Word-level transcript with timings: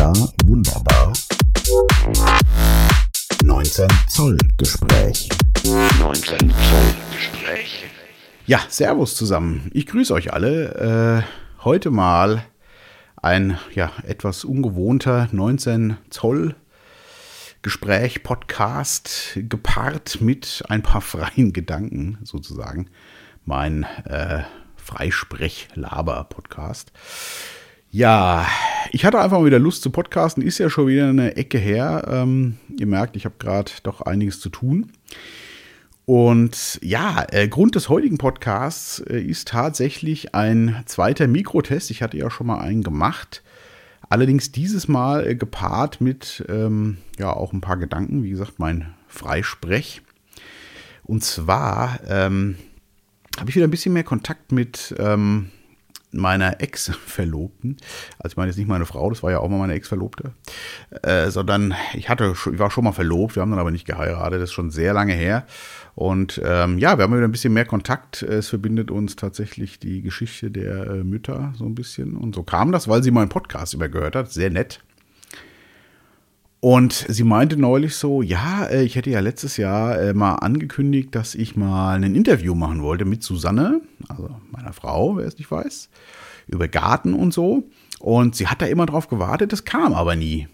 Ja, 0.00 0.12
wunderbar. 0.46 1.12
19 3.44 3.86
Zoll 4.08 4.38
Gespräch. 4.56 5.28
19 5.98 6.38
Zoll 6.38 6.94
Gespräch. 7.14 7.84
Ja, 8.46 8.60
Servus 8.70 9.14
zusammen. 9.14 9.70
Ich 9.74 9.84
grüße 9.84 10.14
euch 10.14 10.32
alle. 10.32 11.18
Äh, 11.18 11.22
heute 11.64 11.90
mal 11.90 12.46
ein 13.20 13.58
ja, 13.74 13.92
etwas 14.02 14.44
ungewohnter 14.44 15.28
19 15.32 15.98
Zoll 16.08 16.54
Gespräch, 17.60 18.22
Podcast, 18.22 19.32
gepaart 19.34 20.22
mit 20.22 20.64
ein 20.70 20.82
paar 20.82 21.00
freien 21.02 21.52
Gedanken 21.52 22.16
sozusagen. 22.22 22.88
Mein 23.44 23.84
äh, 24.06 24.44
Freisprech-Laber-Podcast. 24.76 26.90
Ja, 27.90 28.46
ich 28.92 29.04
hatte 29.04 29.20
einfach 29.20 29.38
mal 29.38 29.46
wieder 29.46 29.58
Lust 29.58 29.82
zu 29.82 29.90
podcasten. 29.90 30.42
Ist 30.42 30.58
ja 30.58 30.70
schon 30.70 30.86
wieder 30.86 31.08
eine 31.08 31.36
Ecke 31.36 31.58
her. 31.58 32.08
Ähm, 32.10 32.58
ihr 32.78 32.86
merkt, 32.86 33.16
ich 33.16 33.24
habe 33.24 33.36
gerade 33.38 33.70
doch 33.82 34.00
einiges 34.00 34.40
zu 34.40 34.48
tun. 34.48 34.92
Und 36.06 36.80
ja, 36.82 37.24
äh, 37.30 37.46
Grund 37.46 37.76
des 37.76 37.88
heutigen 37.88 38.18
Podcasts 38.18 38.98
äh, 39.00 39.20
ist 39.20 39.48
tatsächlich 39.48 40.34
ein 40.34 40.82
zweiter 40.86 41.28
Mikrotest. 41.28 41.90
Ich 41.90 42.02
hatte 42.02 42.16
ja 42.16 42.30
schon 42.30 42.48
mal 42.48 42.58
einen 42.58 42.82
gemacht. 42.82 43.42
Allerdings 44.08 44.50
dieses 44.50 44.88
Mal 44.88 45.26
äh, 45.26 45.34
gepaart 45.36 46.00
mit 46.00 46.44
ähm, 46.48 46.96
ja 47.18 47.32
auch 47.32 47.52
ein 47.52 47.60
paar 47.60 47.76
Gedanken. 47.76 48.24
Wie 48.24 48.30
gesagt, 48.30 48.58
mein 48.58 48.92
Freisprech. 49.06 50.02
Und 51.04 51.22
zwar 51.22 52.00
ähm, 52.08 52.56
habe 53.38 53.50
ich 53.50 53.56
wieder 53.56 53.66
ein 53.66 53.70
bisschen 53.70 53.92
mehr 53.92 54.04
Kontakt 54.04 54.52
mit 54.52 54.94
ähm, 54.98 55.50
meiner 56.12 56.60
Ex-Verlobten. 56.60 57.76
Also 58.18 58.32
ich 58.32 58.36
meine 58.36 58.50
jetzt 58.50 58.58
nicht 58.58 58.68
meine 58.68 58.86
Frau, 58.86 59.08
das 59.10 59.22
war 59.22 59.30
ja 59.30 59.38
auch 59.38 59.48
mal 59.48 59.58
meine 59.58 59.74
Ex-Verlobte, 59.74 60.32
äh, 61.02 61.30
sondern 61.30 61.74
ich 61.94 62.08
hatte, 62.08 62.34
ich 62.52 62.58
war 62.58 62.70
schon 62.70 62.84
mal 62.84 62.92
verlobt, 62.92 63.36
wir 63.36 63.42
haben 63.42 63.50
dann 63.50 63.60
aber 63.60 63.70
nicht 63.70 63.86
geheiratet, 63.86 64.40
das 64.40 64.50
ist 64.50 64.54
schon 64.54 64.70
sehr 64.70 64.92
lange 64.92 65.14
her. 65.14 65.46
Und 65.94 66.40
ähm, 66.44 66.78
ja, 66.78 66.96
wir 66.96 67.04
haben 67.04 67.12
wieder 67.14 67.24
ein 67.24 67.32
bisschen 67.32 67.52
mehr 67.52 67.66
Kontakt. 67.66 68.22
Es 68.22 68.48
verbindet 68.48 68.90
uns 68.90 69.16
tatsächlich 69.16 69.78
die 69.78 70.02
Geschichte 70.02 70.50
der 70.50 70.86
äh, 70.86 71.04
Mütter 71.04 71.52
so 71.56 71.66
ein 71.66 71.74
bisschen. 71.74 72.16
Und 72.16 72.34
so 72.34 72.42
kam 72.42 72.72
das, 72.72 72.88
weil 72.88 73.02
sie 73.02 73.10
meinen 73.10 73.28
Podcast 73.28 73.74
übergehört 73.74 74.16
hat. 74.16 74.32
Sehr 74.32 74.50
nett. 74.50 74.80
Und 76.60 76.92
sie 77.08 77.24
meinte 77.24 77.56
neulich 77.56 77.96
so, 77.96 78.20
ja, 78.20 78.66
äh, 78.66 78.82
ich 78.82 78.94
hätte 78.94 79.08
ja 79.10 79.20
letztes 79.20 79.56
Jahr 79.56 79.98
äh, 79.98 80.12
mal 80.12 80.34
angekündigt, 80.34 81.14
dass 81.14 81.34
ich 81.34 81.56
mal 81.56 81.94
ein 81.94 82.14
Interview 82.14 82.54
machen 82.54 82.82
wollte 82.82 83.06
mit 83.06 83.22
Susanne, 83.22 83.80
also 84.08 84.28
meiner 84.50 84.74
Frau, 84.74 85.16
wer 85.16 85.26
es 85.26 85.38
nicht 85.38 85.50
weiß, 85.50 85.88
über 86.46 86.68
Garten 86.68 87.14
und 87.14 87.32
so. 87.32 87.64
Und 87.98 88.36
sie 88.36 88.48
hat 88.48 88.60
da 88.60 88.66
immer 88.66 88.84
drauf 88.84 89.08
gewartet, 89.08 89.52
das 89.52 89.64
kam 89.64 89.94
aber 89.94 90.16
nie. 90.16 90.48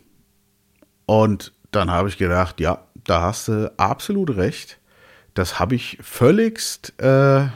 Und 1.07 1.53
dann 1.73 1.91
habe 1.91 2.09
ich 2.09 2.19
gedacht, 2.19 2.61
ja, 2.61 2.87
da 3.05 3.23
hast 3.23 3.49
du 3.49 3.73
absolut 3.77 4.37
recht. 4.37 4.79
Das 5.35 5.59
habe 5.59 5.75
ich 5.75 5.99
völligst 6.01 7.01
äh, 7.01 7.49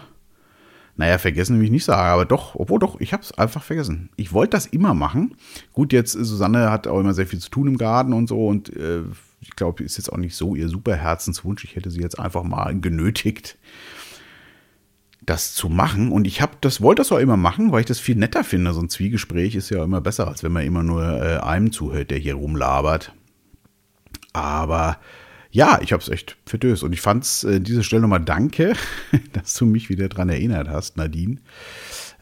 naja, 1.00 1.16
vergessen 1.16 1.56
will 1.56 1.64
ich 1.64 1.70
nicht 1.70 1.86
sagen, 1.86 2.10
aber 2.10 2.26
doch, 2.26 2.56
obwohl 2.56 2.78
doch, 2.78 3.00
ich 3.00 3.14
habe 3.14 3.22
es 3.22 3.32
einfach 3.32 3.62
vergessen. 3.62 4.10
Ich 4.16 4.34
wollte 4.34 4.50
das 4.50 4.66
immer 4.66 4.92
machen. 4.92 5.34
Gut, 5.72 5.94
jetzt 5.94 6.12
Susanne 6.12 6.70
hat 6.70 6.86
auch 6.86 7.00
immer 7.00 7.14
sehr 7.14 7.26
viel 7.26 7.38
zu 7.38 7.48
tun 7.48 7.68
im 7.68 7.78
Garten 7.78 8.12
und 8.12 8.28
so 8.28 8.46
und 8.46 8.68
äh, 8.76 9.00
ich 9.40 9.56
glaube, 9.56 9.82
ist 9.82 9.96
jetzt 9.96 10.12
auch 10.12 10.18
nicht 10.18 10.36
so 10.36 10.54
ihr 10.54 10.68
super 10.68 10.94
Herzenswunsch. 10.94 11.64
Ich 11.64 11.74
hätte 11.74 11.90
sie 11.90 12.02
jetzt 12.02 12.18
einfach 12.18 12.42
mal 12.42 12.78
genötigt, 12.78 13.56
das 15.24 15.54
zu 15.54 15.70
machen. 15.70 16.12
Und 16.12 16.26
ich 16.26 16.42
habe 16.42 16.52
das 16.60 16.82
wollte 16.82 17.00
das 17.00 17.12
auch 17.12 17.18
immer 17.18 17.38
machen, 17.38 17.72
weil 17.72 17.80
ich 17.80 17.86
das 17.86 17.98
viel 17.98 18.16
netter 18.16 18.44
finde. 18.44 18.74
So 18.74 18.82
ein 18.82 18.90
Zwiegespräch 18.90 19.54
ist 19.54 19.70
ja 19.70 19.82
immer 19.82 20.02
besser, 20.02 20.28
als 20.28 20.42
wenn 20.42 20.52
man 20.52 20.66
immer 20.66 20.82
nur 20.82 21.02
äh, 21.02 21.38
einem 21.38 21.72
zuhört, 21.72 22.10
der 22.10 22.18
hier 22.18 22.34
rumlabert. 22.34 23.14
Aber 24.34 24.98
ja, 25.52 25.80
ich 25.82 25.92
habe 25.92 26.02
es 26.02 26.08
echt 26.08 26.36
verdöst. 26.46 26.82
Und 26.82 26.92
ich 26.92 27.00
fand 27.00 27.24
es 27.24 27.44
äh, 27.44 27.60
diese 27.60 27.82
Stelle 27.82 28.02
nochmal 28.02 28.20
danke, 28.20 28.74
dass 29.32 29.54
du 29.54 29.66
mich 29.66 29.88
wieder 29.88 30.08
dran 30.08 30.28
erinnert 30.28 30.68
hast, 30.68 30.96
Nadine. 30.96 31.38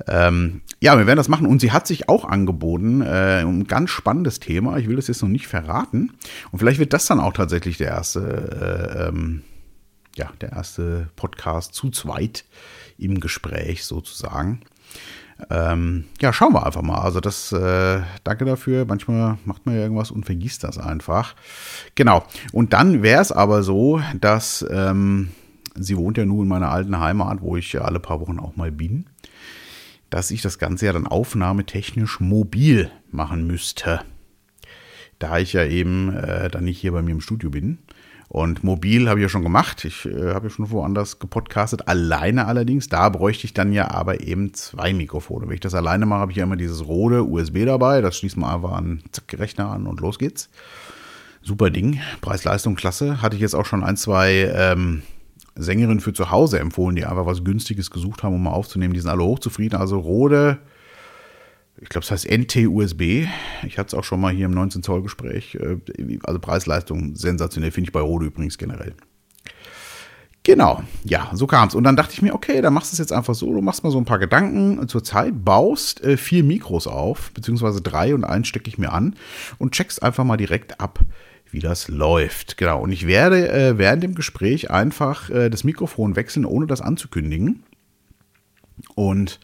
Ähm, 0.07 0.63
ja, 0.81 0.97
wir 0.99 1.07
werden 1.07 1.19
das 1.19 1.29
machen. 1.29 1.47
Und 1.47 1.61
sie 1.61 1.73
hat 1.73 1.87
sich 1.87 2.09
auch 2.09 2.25
angeboten, 2.25 3.03
äh, 3.03 3.43
ein 3.43 3.67
ganz 3.67 3.91
spannendes 3.91 4.41
Thema. 4.41 4.79
Ich 4.79 4.89
will 4.89 4.97
das 4.97 5.09
jetzt 5.09 5.23
noch 5.23 5.29
nicht 5.29 5.47
verraten. 5.47 6.13
Und 6.51 6.59
vielleicht 6.59 6.79
wird 6.79 6.93
das 6.93 7.07
dann 7.07 7.21
auch 7.21 7.33
tatsächlich 7.33 7.77
der 7.77 7.89
erste, 7.89 8.21
äh, 8.21 9.09
ähm, 9.09 9.43
ja, 10.17 10.33
der 10.41 10.53
erste 10.53 11.09
Podcast 11.17 11.75
zu 11.75 11.91
zweit 11.91 12.45
im 12.97 13.21
Gespräch 13.21 13.85
sozusagen. 13.85 14.61
Ähm, 15.51 16.05
ja, 16.21 16.33
schauen 16.33 16.53
wir 16.53 16.67
einfach 16.67 16.83
mal. 16.83 16.99
Also 16.99 17.21
das, 17.21 17.53
äh, 17.53 18.01
danke 18.25 18.45
dafür. 18.45 18.85
Manchmal 18.87 19.39
macht 19.45 19.67
man 19.67 19.77
ja 19.77 19.83
irgendwas 19.83 20.11
und 20.11 20.25
vergisst 20.25 20.65
das 20.65 20.79
einfach. 20.79 21.35
Genau. 21.95 22.25
Und 22.53 22.73
dann 22.73 23.03
wäre 23.03 23.23
es 23.23 23.31
aber 23.31 23.63
so, 23.63 24.01
dass 24.21 24.67
ähm, 24.71 25.31
sie 25.77 25.97
wohnt 25.97 26.19
ja 26.19 26.25
nun 26.25 26.43
in 26.43 26.49
meiner 26.49 26.71
alten 26.71 26.99
Heimat, 26.99 27.41
wo 27.41 27.57
ich 27.57 27.73
ja 27.73 27.83
alle 27.83 28.01
paar 28.01 28.21
Wochen 28.21 28.39
auch 28.41 28.57
mal 28.57 28.73
bin, 28.73 29.07
dass 30.11 30.31
ich 30.31 30.43
das 30.43 30.59
Ganze 30.59 30.87
ja 30.87 30.93
dann 30.93 31.07
aufnahmetechnisch 31.07 32.21
mobil 32.21 32.91
machen 33.11 33.47
müsste. 33.47 34.01
Da 35.19 35.39
ich 35.39 35.53
ja 35.53 35.65
eben 35.65 36.15
äh, 36.15 36.49
dann 36.49 36.65
nicht 36.65 36.81
hier 36.81 36.93
bei 36.93 37.03
mir 37.03 37.13
im 37.13 37.21
Studio 37.21 37.51
bin. 37.51 37.79
Und 38.29 38.63
mobil 38.63 39.09
habe 39.09 39.21
ich 39.21 39.23
ja 39.23 39.29
schon 39.31 39.43
gemacht. 39.43 39.87
Ich 39.87 40.05
äh, 40.05 40.35
habe 40.35 40.49
ja 40.49 40.51
schon 40.51 40.71
woanders 40.71 41.19
gepodcastet. 41.19 41.89
Alleine 41.89 42.47
allerdings. 42.47 42.89
Da 42.89 43.09
bräuchte 43.09 43.47
ich 43.47 43.55
dann 43.55 43.73
ja 43.73 43.91
aber 43.91 44.21
eben 44.21 44.53
zwei 44.53 44.93
Mikrofone. 44.93 45.47
Wenn 45.47 45.55
ich 45.55 45.61
das 45.61 45.75
alleine 45.75 46.05
mache, 46.05 46.21
habe 46.21 46.33
ich 46.33 46.37
ja 46.37 46.45
immer 46.45 46.57
dieses 46.57 46.87
rote 46.87 47.25
USB 47.25 47.65
dabei. 47.65 48.03
Das 48.03 48.19
schließt 48.19 48.37
man 48.37 48.55
einfach 48.55 48.73
an 48.73 49.03
zack, 49.13 49.39
Rechner 49.39 49.71
an 49.71 49.87
und 49.87 50.01
los 50.01 50.19
geht's. 50.19 50.51
Super 51.41 51.71
Ding. 51.71 52.01
Preis-Leistung 52.21 52.75
klasse. 52.75 53.23
Hatte 53.23 53.37
ich 53.37 53.41
jetzt 53.41 53.55
auch 53.55 53.65
schon 53.65 53.83
ein, 53.83 53.97
zwei 53.97 54.53
ähm, 54.55 55.03
Sängerinnen 55.55 56.01
für 56.01 56.13
zu 56.13 56.31
Hause 56.31 56.59
empfohlen, 56.59 56.97
die 56.97 57.07
einfach 57.07 57.25
was 57.25 57.45
Günstiges 57.45 57.91
gesucht 57.91 58.23
haben, 58.23 58.35
um 58.35 58.43
mal 58.43 58.51
aufzunehmen. 58.51 58.93
Die 58.93 59.01
sind 59.01 59.11
alle 59.11 59.25
hochzufrieden. 59.25 59.79
Also 59.79 59.99
Rode 59.99 60.59
ich 61.81 61.89
glaube, 61.89 62.05
es 62.05 62.11
heißt 62.11 62.29
NT-USB. 62.31 63.27
Ich 63.67 63.79
hatte 63.79 63.89
es 63.89 63.95
auch 63.95 64.05
schon 64.05 64.21
mal 64.21 64.33
hier 64.33 64.47
im 64.47 64.53
19 64.53 64.83
Zoll 64.83 65.03
Gespräch. 65.03 65.55
Äh, 65.55 65.79
also 66.25 66.39
Preis-Leistung 66.39 67.15
sensationell, 67.15 67.71
finde 67.71 67.89
ich 67.89 67.93
bei 67.93 68.01
Rode 68.01 68.27
übrigens 68.27 68.59
generell. 68.59 68.95
Genau, 70.43 70.83
ja, 71.05 71.31
so 71.35 71.47
kam 71.47 71.69
es. 71.69 71.75
Und 71.75 71.85
dann 71.85 71.97
dachte 71.97 72.15
ich 72.15 72.23
mir, 72.23 72.35
okay, 72.35 72.63
dann 72.63 72.73
machst 72.73 72.91
du 72.91 72.95
es 72.95 72.99
jetzt 72.99 73.13
einfach 73.13 73.35
so, 73.35 73.53
du 73.53 73.61
machst 73.61 73.85
mal 73.85 73.91
so 73.91 73.99
ein 73.99 74.07
paar 74.07 74.19
Gedanken 74.19 74.89
zur 74.89 75.05
Zeit, 75.05 75.45
baust 75.45 76.03
äh, 76.03 76.17
vier 76.17 76.43
Mikros 76.43 76.87
auf, 76.87 77.33
beziehungsweise 77.33 77.83
drei 77.83 78.15
und 78.15 78.25
eins 78.25 78.49
stecke 78.49 78.69
ich 78.69 78.79
mir 78.79 78.93
an 78.93 79.15
und 79.59 79.73
checkst 79.73 80.03
einfach 80.03 80.25
mal 80.25 80.39
direkt 80.39 80.81
ab, 80.81 81.01
wie 81.51 81.61
das 81.61 81.89
läuft. 81.89 82.57
Genau, 82.57 82.81
und 82.81 82.93
ich 82.93 83.07
werde 83.07 83.51
äh, 83.51 83.77
während 83.77 84.03
dem 84.03 84.15
Gespräch 84.15 84.71
einfach 84.71 85.29
äh, 85.29 85.51
das 85.51 85.65
Mikrofon 85.65 86.17
wechseln, 86.17 86.47
ohne 86.47 86.67
das 86.67 86.81
anzukündigen. 86.81 87.63
Und 88.95 89.41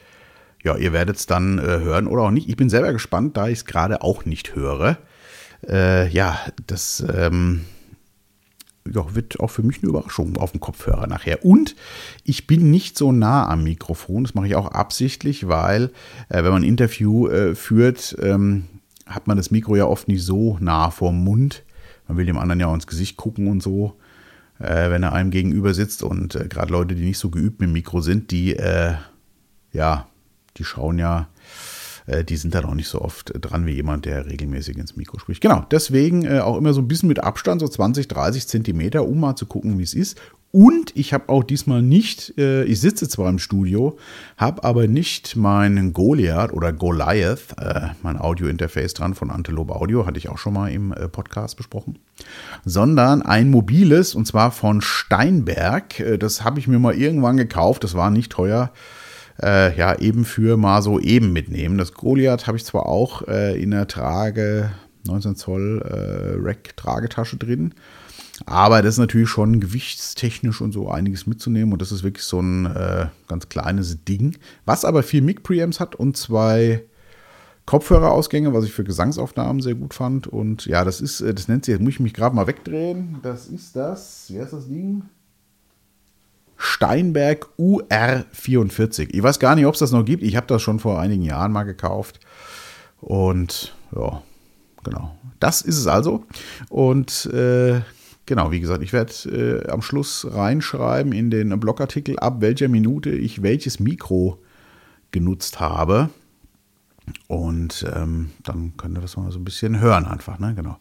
ja, 0.65 0.77
ihr 0.77 0.93
werdet 0.93 1.17
es 1.17 1.27
dann 1.27 1.59
äh, 1.59 1.63
hören 1.63 2.07
oder 2.07 2.23
auch 2.23 2.31
nicht. 2.31 2.49
Ich 2.49 2.57
bin 2.57 2.71
selber 2.71 2.93
gespannt, 2.93 3.37
da 3.37 3.49
ich 3.49 3.59
es 3.59 3.65
gerade 3.67 4.03
auch 4.03 4.25
nicht 4.25 4.55
höre. 4.57 4.97
Äh, 5.69 6.09
ja, 6.09 6.41
das 6.67 7.05
ähm, 7.15 7.67
ja, 8.91 9.15
wird 9.15 9.41
auch 9.41 9.51
für 9.51 9.63
mich 9.63 9.83
eine 9.83 9.91
Überraschung 9.91 10.37
auf 10.39 10.53
dem 10.53 10.61
Kopfhörer 10.61 11.07
nachher. 11.07 11.45
Und 11.45 11.77
ich 12.25 12.47
bin 12.47 12.71
nicht 12.71 12.97
so 12.97 13.13
nah 13.13 13.47
am 13.49 13.63
Mikrofon. 13.63 14.25
Das 14.25 14.35
mache 14.35 14.47
ich 14.47 14.57
auch 14.57 14.69
absichtlich, 14.69 15.49
weil 15.49 15.91
äh, 16.31 16.43
wenn 16.43 16.53
man 16.53 16.63
ein 16.63 16.69
Interview 16.69 17.29
äh, 17.29 17.55
führt, 17.55 18.17
ähm, 18.23 18.65
hat 19.07 19.27
man 19.27 19.37
das 19.37 19.51
Mikro 19.51 19.77
ja 19.77 19.85
oft 19.85 20.09
nicht 20.09 20.25
so 20.25 20.57
nah 20.61 20.91
vorm 20.91 21.23
Mund. 21.23 21.63
Man 22.09 22.17
will 22.17 22.27
dem 22.27 22.39
anderen 22.39 22.61
ja 22.61 22.69
auch 22.69 22.75
ins 22.75 22.87
Gesicht 22.87 23.19
gucken 23.19 23.49
und 23.49 23.63
so, 23.63 23.99
äh, 24.59 24.91
wenn 24.91 25.03
er 25.03 25.13
einem 25.13 25.31
gegenüber 25.31 25.75
sitzt. 25.75 26.03
Und 26.03 26.37
äh, 26.37 26.49
gerade 26.49 26.73
Leute, 26.73 26.95
die 26.95 27.05
nicht 27.05 27.19
so 27.19 27.29
geübt 27.29 27.61
mit 27.61 27.69
dem 27.69 27.75
Mikro 27.75 28.01
sind, 28.01 28.31
die 28.31 28.57
ja 29.73 30.07
die 30.57 30.65
schauen 30.65 30.99
ja, 30.99 31.29
äh, 32.07 32.25
die 32.25 32.37
sind 32.37 32.55
da 32.55 32.61
noch 32.61 32.75
nicht 32.75 32.89
so 32.89 33.01
oft 33.01 33.33
dran 33.41 33.67
wie 33.67 33.73
jemand, 33.73 34.05
der 34.05 34.27
regelmäßig 34.27 34.77
ins 34.77 34.97
Mikro 34.97 35.19
spricht. 35.19 35.41
Genau, 35.41 35.65
deswegen 35.71 36.25
äh, 36.25 36.41
auch 36.41 36.57
immer 36.57 36.73
so 36.73 36.81
ein 36.81 36.89
bisschen 36.89 37.09
mit 37.09 37.23
Abstand, 37.23 37.61
so 37.61 37.69
20, 37.69 38.09
30 38.09 38.47
Zentimeter, 38.47 39.07
um 39.07 39.21
mal 39.21 39.37
zu 39.37 39.47
gucken, 39.47 39.79
wie 39.79 39.85
es 39.85 39.95
ist. 39.95 40.21
Und 40.53 40.93
ich 40.95 41.13
habe 41.13 41.31
auch 41.31 41.43
diesmal 41.43 41.83
nicht, 41.83 42.39
äh, 42.39 42.63
ich 42.65 42.81
sitze 42.81 43.09
zwar 43.09 43.29
im 43.29 43.41
Studio, 43.41 43.99
habe 44.37 44.63
aber 44.63 44.87
nicht 44.87 45.35
meinen 45.35 45.93
Goliath 45.93 46.53
oder 46.53 46.73
Goliath, 46.73 47.57
mein 48.03 48.21
Audio-Interface 48.21 48.95
dran 48.95 49.15
von 49.15 49.33
Antelope 49.33 49.75
Audio, 49.75 50.07
hatte 50.07 50.19
ich 50.19 50.29
auch 50.29 50.39
schon 50.39 50.55
mal 50.55 50.71
im 50.71 50.95
Podcast 51.11 51.57
besprochen, 51.57 51.99
sondern 52.65 53.23
ein 53.23 53.51
mobiles 53.51 54.15
und 54.15 54.27
zwar 54.27 54.53
von 54.53 54.81
Steinberg. 54.81 56.21
Das 56.21 56.45
habe 56.45 56.61
ich 56.61 56.69
mir 56.69 56.79
mal 56.79 56.95
irgendwann 56.95 57.37
gekauft, 57.37 57.83
das 57.83 57.95
war 57.95 58.11
nicht 58.11 58.31
teuer 58.31 58.71
äh, 59.43 59.77
ja, 59.77 59.99
eben 59.99 60.25
für 60.25 60.57
mal 60.57 60.83
so 60.83 61.01
eben 61.01 61.33
mitnehmen. 61.33 61.79
Das 61.79 61.95
Goliath 61.95 62.47
habe 62.47 62.57
ich 62.57 62.65
zwar 62.65 62.87
auch 62.87 63.27
äh, 63.29 63.61
in 63.61 63.71
der 63.71 63.87
Trage, 63.87 64.71
19 65.07 65.37
Zoll 65.37 65.83
äh, 65.83 66.41
Rack-Tragetasche 66.41 67.37
drin, 67.37 67.75
aber 68.47 68.83
das 68.83 68.95
ist 68.95 68.99
natürlich 68.99 69.29
schon 69.29 69.61
gewichtstechnisch 69.61 70.61
und 70.61 70.73
so 70.73 70.89
einiges 70.89 71.27
mitzunehmen 71.27 71.73
und 71.73 71.83
das 71.83 71.93
ist 71.93 72.03
wirklich 72.03 72.25
so 72.25 72.41
ein 72.41 72.67
äh, 72.67 73.07
ganz 73.29 73.49
kleines 73.49 74.05
Ding, 74.05 74.37
was 74.65 74.85
aber 74.85 75.03
vier 75.03 75.23
Mic-Preamps 75.23 75.79
hat 75.79 75.95
und 75.95 76.17
zwei 76.17 76.85
Kopfhörerausgänge, 77.67 78.53
was 78.53 78.65
ich 78.65 78.73
für 78.73 78.85
Gesangsaufnahmen 78.85 79.63
sehr 79.63 79.75
gut 79.75 79.95
fand. 79.95 80.27
Und 80.27 80.67
ja, 80.67 80.85
das 80.85 81.01
ist, 81.01 81.21
äh, 81.21 81.33
das 81.33 81.49
nennt 81.49 81.65
sich, 81.65 81.73
jetzt 81.73 81.83
muss 81.83 81.95
ich 81.95 82.01
mich 82.01 82.15
gerade 82.15 82.37
mal 82.37 82.47
wegdrehen. 82.47 83.19
Das 83.23 83.47
ist 83.47 83.75
das, 83.75 84.27
wie 84.29 84.41
heißt 84.41 84.53
das 84.53 84.69
Ding? 84.69 85.05
Steinberg 86.57 87.49
UR44. 87.59 89.09
Ich 89.13 89.23
weiß 89.23 89.39
gar 89.39 89.55
nicht, 89.55 89.67
ob 89.67 89.75
es 89.75 89.81
das 89.81 89.93
noch 89.93 90.05
gibt. 90.05 90.23
Ich 90.23 90.37
habe 90.37 90.47
das 90.47 90.63
schon 90.63 90.79
vor 90.79 91.01
einigen 91.01 91.23
Jahren 91.23 91.53
mal 91.53 91.65
gekauft. 91.65 92.21
Und 93.01 93.75
ja, 93.95 94.23
genau. 94.83 95.17
Das 95.41 95.61
ist 95.63 95.79
es 95.79 95.87
also. 95.87 96.25
Und 96.71 97.27
äh, 97.27 97.81
genau, 98.27 98.51
wie 98.51 98.61
gesagt, 98.61 98.83
ich 98.83 98.93
werde 98.93 99.13
äh, 99.67 99.71
am 99.71 99.83
Schluss 99.83 100.27
reinschreiben 100.31 101.13
in 101.13 101.31
den 101.31 101.59
Blogartikel, 101.61 102.19
ab 102.19 102.41
welcher 102.41 102.69
Minute 102.69 103.11
ich 103.11 103.43
welches 103.43 103.81
Mikro 103.81 104.39
genutzt 105.11 105.61
habe. 105.61 106.09
Und 107.27 107.85
ähm, 107.95 108.31
dann 108.43 108.77
könnt 108.77 108.97
ihr 108.97 109.03
das 109.03 109.17
mal 109.17 109.31
so 109.31 109.39
ein 109.39 109.45
bisschen 109.45 109.81
hören 109.81 110.07
einfach, 110.07 110.39
ne? 110.39 110.55
Genau. 110.55 110.79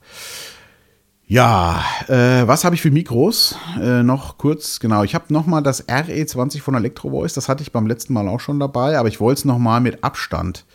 Ja, 1.25 1.83
äh, 2.09 2.47
was 2.47 2.65
habe 2.65 2.75
ich 2.75 2.81
für 2.81 2.91
Mikros? 2.91 3.55
Äh, 3.81 4.03
noch 4.03 4.37
kurz, 4.37 4.79
genau. 4.79 5.03
Ich 5.03 5.15
habe 5.15 5.33
nochmal 5.33 5.63
das 5.63 5.87
RE20 5.87 6.61
von 6.61 6.75
Electro 6.75 7.09
Voice. 7.11 7.33
Das 7.33 7.47
hatte 7.47 7.63
ich 7.63 7.71
beim 7.71 7.87
letzten 7.87 8.13
Mal 8.13 8.27
auch 8.27 8.41
schon 8.41 8.59
dabei, 8.59 8.97
aber 8.97 9.07
ich 9.07 9.21
wollte 9.21 9.39
es 9.39 9.45
nochmal 9.45 9.79
mit 9.79 10.03
Abstand 10.03 10.65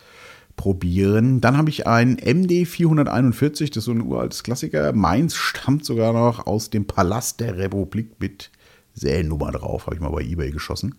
probieren. 0.55 1.39
Dann 1.39 1.55
habe 1.55 1.69
ich 1.69 1.87
ein 1.87 2.17
MD441, 2.17 3.67
das 3.69 3.77
ist 3.77 3.83
so 3.85 3.91
ein 3.91 4.01
uraltes 4.01 4.43
Klassiker. 4.43 4.91
Meins 4.91 5.35
stammt 5.35 5.85
sogar 5.85 6.13
noch 6.13 6.47
aus 6.47 6.69
dem 6.69 6.85
Palast 6.85 7.39
der 7.39 7.57
Republik 7.57 8.19
mit 8.19 8.51
Seriennummer 8.95 9.51
drauf, 9.51 9.85
habe 9.85 9.95
ich 9.95 10.01
mal 10.01 10.09
bei 10.09 10.23
eBay 10.23 10.51
geschossen. 10.51 10.95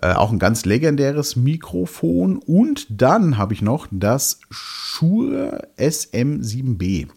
Äh, 0.00 0.14
auch 0.14 0.32
ein 0.32 0.38
ganz 0.38 0.64
legendäres 0.64 1.36
Mikrofon. 1.36 2.38
Und 2.38 2.86
dann 2.90 3.38
habe 3.38 3.54
ich 3.54 3.62
noch 3.62 3.86
das 3.90 4.40
Shure 4.50 5.68
SM7B. 5.78 7.08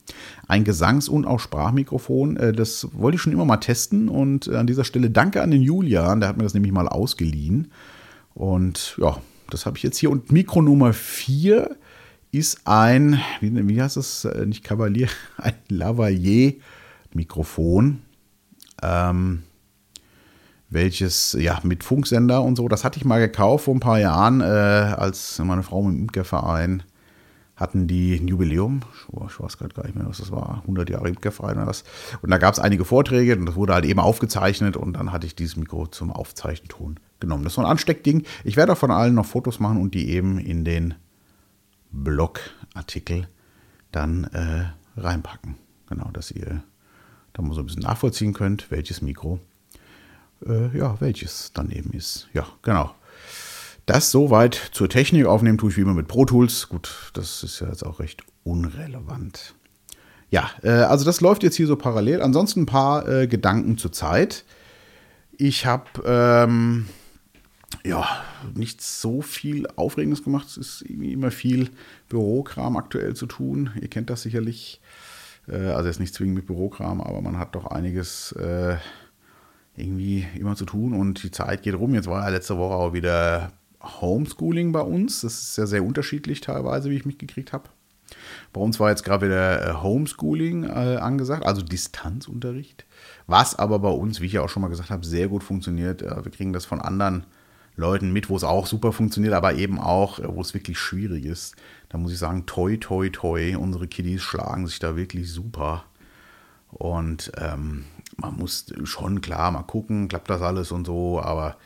Ein 0.47 0.63
Gesangs- 0.63 1.09
und 1.09 1.25
auch 1.25 1.39
Sprachmikrofon. 1.39 2.37
Äh, 2.37 2.53
das 2.53 2.87
wollte 2.93 3.15
ich 3.15 3.21
schon 3.21 3.33
immer 3.33 3.45
mal 3.45 3.57
testen. 3.57 4.09
Und 4.09 4.49
an 4.49 4.67
dieser 4.67 4.83
Stelle 4.83 5.09
danke 5.09 5.41
an 5.41 5.49
den 5.51 5.61
Julian, 5.61 6.19
der 6.19 6.29
hat 6.29 6.37
mir 6.37 6.43
das 6.43 6.53
nämlich 6.53 6.71
mal 6.71 6.87
ausgeliehen. 6.87 7.71
Und 8.33 8.95
ja, 8.99 9.17
das 9.49 9.65
habe 9.65 9.77
ich 9.77 9.83
jetzt 9.83 9.97
hier. 9.97 10.11
Und 10.11 10.31
Mikro 10.31 10.61
Nummer 10.61 10.93
4 10.93 11.75
ist 12.31 12.61
ein, 12.65 13.19
wie, 13.39 13.67
wie 13.67 13.81
heißt 13.81 13.97
das? 13.97 14.25
Äh, 14.25 14.45
nicht 14.45 14.63
Kavalier, 14.63 15.07
ein 15.37 15.55
Lavalier-Mikrofon. 15.69 18.01
Ähm, 18.81 19.43
welches, 20.69 21.37
ja, 21.39 21.59
mit 21.63 21.83
Funksender 21.83 22.41
und 22.41 22.55
so, 22.55 22.67
das 22.67 22.83
hatte 22.83 22.97
ich 22.97 23.05
mal 23.05 23.19
gekauft 23.19 23.65
vor 23.65 23.75
ein 23.75 23.79
paar 23.79 23.99
Jahren, 23.99 24.41
äh, 24.41 24.43
als 24.43 25.37
meine 25.39 25.61
Frau 25.61 25.83
dem 25.83 25.99
Imkerverein 25.99 26.81
hatten 27.55 27.87
die 27.87 28.15
ein 28.15 28.27
Jubiläum. 28.27 28.81
Ich 29.27 29.39
weiß 29.39 29.57
gerade 29.57 29.73
gar 29.73 29.85
nicht 29.85 29.95
mehr, 29.95 30.07
was 30.07 30.17
das 30.17 30.31
war. 30.31 30.59
100 30.61 30.89
Jahre 30.89 31.07
Imkerverein 31.07 31.57
oder 31.57 31.67
was. 31.67 31.83
Und 32.21 32.31
da 32.31 32.37
gab 32.37 32.53
es 32.53 32.59
einige 32.59 32.85
Vorträge 32.85 33.37
und 33.37 33.45
das 33.45 33.55
wurde 33.55 33.73
halt 33.73 33.85
eben 33.85 33.99
aufgezeichnet 33.99 34.75
und 34.75 34.93
dann 34.93 35.11
hatte 35.11 35.27
ich 35.27 35.35
dieses 35.35 35.55
Mikro 35.55 35.87
zum 35.87 36.11
Aufzeichnton 36.11 36.99
genommen. 37.19 37.43
Das 37.43 37.53
ist 37.53 37.55
so 37.55 37.61
ein 37.61 37.67
Ansteckding. 37.67 38.25
Ich 38.43 38.57
werde 38.57 38.75
von 38.75 38.91
allen 38.91 39.13
noch 39.13 39.25
Fotos 39.25 39.59
machen 39.59 39.79
und 39.79 39.93
die 39.93 40.09
eben 40.09 40.39
in 40.39 40.65
den 40.65 40.95
Blogartikel 41.91 43.27
dann 43.91 44.23
äh, 44.25 44.65
reinpacken. 44.99 45.55
Genau, 45.87 46.09
dass 46.11 46.31
ihr 46.31 46.63
da 47.33 47.41
mal 47.41 47.53
so 47.53 47.61
ein 47.61 47.67
bisschen 47.67 47.83
nachvollziehen 47.83 48.33
könnt, 48.33 48.71
welches 48.71 49.01
Mikro 49.01 49.39
äh, 50.47 50.75
ja, 50.77 50.99
welches 50.99 51.51
dann 51.53 51.69
eben 51.69 51.91
ist. 51.91 52.27
Ja, 52.33 52.45
genau. 52.61 52.93
Das 53.85 54.11
soweit 54.11 54.55
zur 54.71 54.87
Technik 54.87 55.25
aufnehmen 55.25 55.57
tue 55.57 55.69
ich 55.69 55.77
wie 55.77 55.81
immer 55.81 55.93
mit 55.93 56.07
Pro 56.07 56.25
Tools. 56.25 56.69
Gut, 56.69 57.11
das 57.13 57.43
ist 57.43 57.59
ja 57.59 57.67
jetzt 57.67 57.85
auch 57.85 57.99
recht 57.99 58.23
unrelevant. 58.43 59.55
Ja, 60.29 60.49
äh, 60.63 60.69
also 60.69 61.03
das 61.03 61.19
läuft 61.19 61.43
jetzt 61.43 61.55
hier 61.55 61.67
so 61.67 61.75
parallel. 61.75 62.21
Ansonsten 62.21 62.61
ein 62.61 62.65
paar 62.65 63.07
äh, 63.07 63.27
Gedanken 63.27 63.77
zur 63.77 63.91
Zeit. 63.91 64.45
Ich 65.37 65.65
habe 65.65 65.85
ähm, 66.05 66.87
ja 67.83 68.07
nicht 68.55 68.81
so 68.81 69.21
viel 69.21 69.67
Aufregendes 69.75 70.23
gemacht. 70.23 70.47
Es 70.47 70.57
ist 70.57 70.81
irgendwie 70.83 71.11
immer 71.11 71.29
viel 71.29 71.69
Bürokram 72.07 72.77
aktuell 72.77 73.15
zu 73.15 73.25
tun. 73.25 73.71
Ihr 73.81 73.89
kennt 73.89 74.09
das 74.09 74.21
sicherlich. 74.21 74.79
Äh, 75.47 75.57
also 75.57 75.89
jetzt 75.89 75.99
nicht 75.99 76.13
zwingend 76.13 76.35
mit 76.35 76.47
Bürokram, 76.47 77.01
aber 77.01 77.21
man 77.21 77.37
hat 77.37 77.53
doch 77.53 77.67
einiges 77.67 78.31
äh, 78.33 78.77
irgendwie 79.75 80.25
immer 80.39 80.55
zu 80.55 80.65
tun 80.65 80.93
und 80.93 81.23
die 81.23 81.31
Zeit 81.31 81.63
geht 81.63 81.75
rum. 81.75 81.93
Jetzt 81.95 82.07
war 82.07 82.23
ja 82.23 82.29
letzte 82.29 82.57
Woche 82.57 82.75
auch 82.75 82.93
wieder 82.93 83.51
Homeschooling 83.83 84.71
bei 84.71 84.81
uns. 84.81 85.21
Das 85.21 85.41
ist 85.41 85.57
ja 85.57 85.65
sehr 85.65 85.83
unterschiedlich 85.83 86.41
teilweise, 86.41 86.89
wie 86.89 86.95
ich 86.95 87.05
mitgekriegt 87.05 87.53
habe. 87.53 87.69
Bei 88.51 88.61
uns 88.61 88.79
war 88.79 88.89
jetzt 88.89 89.03
gerade 89.03 89.25
wieder 89.25 89.67
äh, 89.67 89.73
Homeschooling 89.81 90.63
äh, 90.65 90.97
angesagt, 90.97 91.45
also 91.45 91.61
Distanzunterricht. 91.61 92.85
Was 93.27 93.55
aber 93.57 93.79
bei 93.79 93.89
uns, 93.89 94.21
wie 94.21 94.27
ich 94.27 94.33
ja 94.33 94.41
auch 94.41 94.49
schon 94.49 94.61
mal 94.61 94.67
gesagt 94.67 94.89
habe, 94.89 95.05
sehr 95.05 95.27
gut 95.27 95.43
funktioniert. 95.43 96.01
Äh, 96.01 96.23
wir 96.23 96.31
kriegen 96.31 96.53
das 96.53 96.65
von 96.65 96.81
anderen 96.81 97.25
Leuten 97.75 98.13
mit, 98.13 98.29
wo 98.29 98.35
es 98.35 98.43
auch 98.43 98.67
super 98.67 98.91
funktioniert, 98.91 99.33
aber 99.33 99.55
eben 99.55 99.79
auch, 99.79 100.19
wo 100.23 100.41
es 100.41 100.53
wirklich 100.53 100.77
schwierig 100.77 101.25
ist. 101.25 101.55
Da 101.89 101.97
muss 101.97 102.11
ich 102.11 102.19
sagen, 102.19 102.45
toi, 102.45 102.77
toi, 102.77 103.09
toi. 103.09 103.57
Unsere 103.57 103.87
Kiddies 103.87 104.21
schlagen 104.21 104.67
sich 104.67 104.79
da 104.79 104.95
wirklich 104.95 105.31
super. 105.31 105.85
Und 106.69 107.31
ähm, 107.37 107.85
man 108.17 108.35
muss 108.35 108.67
schon 108.83 109.21
klar 109.21 109.51
mal 109.51 109.63
gucken, 109.63 110.07
klappt 110.07 110.29
das 110.29 110.41
alles 110.41 110.71
und 110.71 110.85
so, 110.85 111.19
aber 111.21 111.57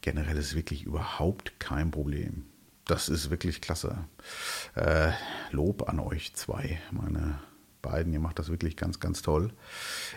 generell 0.00 0.36
ist 0.36 0.54
wirklich 0.54 0.84
überhaupt 0.84 1.58
kein 1.60 1.90
Problem. 1.90 2.44
Das 2.86 3.08
ist 3.08 3.30
wirklich 3.30 3.60
klasse. 3.60 3.98
Äh, 4.74 5.12
Lob 5.52 5.88
an 5.88 6.00
euch 6.00 6.34
zwei, 6.34 6.80
meine 6.90 7.38
beiden. 7.82 8.12
Ihr 8.12 8.20
macht 8.20 8.38
das 8.38 8.50
wirklich 8.50 8.76
ganz, 8.76 9.00
ganz 9.00 9.22
toll. 9.22 9.52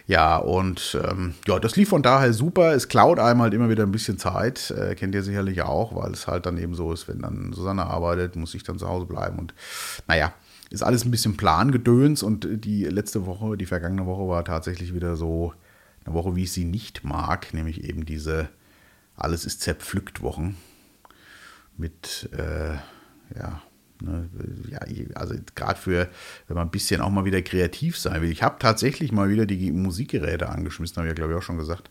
Ja, 0.07 0.37
und 0.37 0.97
ähm, 1.03 1.35
ja, 1.47 1.59
das 1.59 1.75
lief 1.75 1.89
von 1.89 2.03
daher 2.03 2.33
super. 2.33 2.73
Es 2.73 2.87
klaut 2.87 3.19
einem 3.19 3.41
halt 3.41 3.53
immer 3.53 3.69
wieder 3.69 3.83
ein 3.83 3.91
bisschen 3.91 4.17
Zeit. 4.17 4.71
Äh, 4.71 4.95
kennt 4.95 5.15
ihr 5.15 5.23
sicherlich 5.23 5.61
auch, 5.61 5.95
weil 5.95 6.11
es 6.11 6.27
halt 6.27 6.45
dann 6.45 6.57
eben 6.57 6.75
so 6.75 6.91
ist, 6.91 7.07
wenn 7.07 7.21
dann 7.21 7.53
Susanne 7.53 7.85
arbeitet, 7.85 8.35
muss 8.35 8.55
ich 8.55 8.63
dann 8.63 8.79
zu 8.79 8.87
Hause 8.87 9.05
bleiben. 9.05 9.39
Und 9.39 9.53
naja, 10.07 10.33
ist 10.69 10.83
alles 10.83 11.05
ein 11.05 11.11
bisschen 11.11 11.37
Plangedöns. 11.37 12.23
Und 12.23 12.47
die 12.65 12.85
letzte 12.85 13.25
Woche, 13.25 13.57
die 13.57 13.65
vergangene 13.65 14.05
Woche 14.05 14.27
war 14.27 14.43
tatsächlich 14.43 14.93
wieder 14.93 15.15
so 15.15 15.53
eine 16.05 16.15
Woche, 16.15 16.35
wie 16.35 16.43
ich 16.43 16.51
sie 16.51 16.65
nicht 16.65 17.03
mag, 17.03 17.53
nämlich 17.53 17.83
eben 17.83 18.05
diese 18.05 18.49
Alles 19.15 19.45
ist 19.45 19.61
zerpflückt 19.61 20.21
Wochen 20.21 20.57
mit, 21.77 22.29
äh, 22.33 22.75
ja, 23.37 23.61
ne, 24.01 24.29
ja, 24.69 24.79
also 25.15 25.35
gerade 25.55 25.79
für, 25.79 26.09
wenn 26.47 26.55
man 26.55 26.67
ein 26.67 26.71
bisschen 26.71 27.01
auch 27.01 27.09
mal 27.09 27.25
wieder 27.25 27.41
kreativ 27.41 27.97
sein 27.97 28.21
will. 28.21 28.31
Ich 28.31 28.43
habe 28.43 28.57
tatsächlich 28.59 29.11
mal 29.11 29.29
wieder 29.29 29.45
die 29.45 29.71
Musikgeräte 29.71 30.49
angeschmissen, 30.49 30.97
habe 30.97 31.07
ich 31.07 31.11
ja 31.11 31.15
glaube 31.15 31.33
ich 31.33 31.37
auch 31.37 31.43
schon 31.43 31.57
gesagt. 31.57 31.89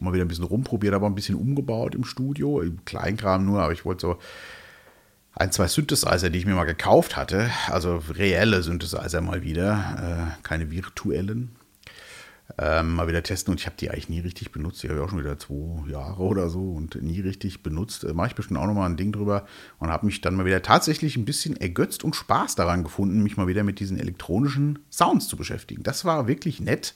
Mal 0.00 0.12
wieder 0.12 0.24
ein 0.24 0.28
bisschen 0.28 0.44
rumprobiert, 0.44 0.94
aber 0.94 1.06
ein 1.06 1.14
bisschen 1.14 1.36
umgebaut 1.36 1.94
im 1.94 2.04
Studio, 2.04 2.60
im 2.60 2.84
Kleinkram 2.84 3.44
nur, 3.44 3.62
aber 3.62 3.72
ich 3.72 3.84
wollte 3.84 4.00
so 4.00 4.18
ein, 5.36 5.52
zwei 5.52 5.68
Synthesizer, 5.68 6.30
die 6.30 6.38
ich 6.38 6.46
mir 6.46 6.54
mal 6.54 6.64
gekauft 6.64 7.16
hatte, 7.16 7.50
also 7.68 8.02
reelle 8.10 8.62
Synthesizer 8.62 9.20
mal 9.20 9.42
wieder, 9.42 10.34
äh, 10.36 10.42
keine 10.42 10.70
virtuellen 10.70 11.56
ähm, 12.58 12.94
mal 12.94 13.08
wieder 13.08 13.22
testen 13.22 13.52
und 13.52 13.60
ich 13.60 13.66
habe 13.66 13.76
die 13.78 13.90
eigentlich 13.90 14.08
nie 14.08 14.20
richtig 14.20 14.52
benutzt. 14.52 14.82
Die 14.82 14.88
habe 14.88 14.98
ich 14.98 15.04
auch 15.04 15.08
schon 15.08 15.18
wieder 15.18 15.38
zwei 15.38 15.88
Jahre 15.90 16.22
oder 16.22 16.50
so 16.50 16.72
und 16.72 17.00
nie 17.02 17.20
richtig 17.20 17.62
benutzt. 17.62 18.04
Äh, 18.04 18.12
Mache 18.12 18.28
ich 18.28 18.34
bestimmt 18.34 18.60
auch 18.60 18.66
nochmal 18.66 18.88
ein 18.88 18.96
Ding 18.96 19.12
drüber 19.12 19.46
und 19.78 19.88
habe 19.90 20.06
mich 20.06 20.20
dann 20.20 20.34
mal 20.34 20.44
wieder 20.44 20.62
tatsächlich 20.62 21.16
ein 21.16 21.24
bisschen 21.24 21.56
ergötzt 21.56 22.04
und 22.04 22.14
Spaß 22.14 22.54
daran 22.54 22.84
gefunden, 22.84 23.22
mich 23.22 23.36
mal 23.36 23.46
wieder 23.46 23.64
mit 23.64 23.80
diesen 23.80 23.98
elektronischen 23.98 24.80
Sounds 24.90 25.26
zu 25.28 25.36
beschäftigen. 25.36 25.82
Das 25.82 26.04
war 26.04 26.28
wirklich 26.28 26.60
nett. 26.60 26.94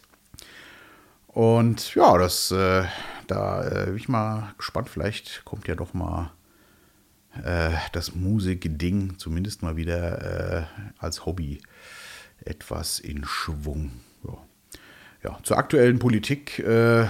Und 1.28 1.94
ja, 1.94 2.18
das, 2.18 2.50
äh, 2.50 2.84
da 3.26 3.66
äh, 3.66 3.86
bin 3.86 3.96
ich 3.96 4.08
mal 4.08 4.54
gespannt. 4.58 4.88
Vielleicht 4.88 5.44
kommt 5.44 5.66
ja 5.66 5.74
doch 5.74 5.94
mal 5.94 6.30
äh, 7.42 7.70
das 7.92 8.14
Musik-Ding 8.14 9.18
zumindest 9.18 9.62
mal 9.62 9.76
wieder 9.76 10.60
äh, 10.60 10.64
als 10.98 11.26
Hobby 11.26 11.60
etwas 12.44 12.98
in 12.98 13.24
Schwung 13.24 13.92
ja, 14.24 14.38
zur 15.42 15.58
aktuellen 15.58 15.98
Politik 15.98 16.58
äh, 16.60 17.08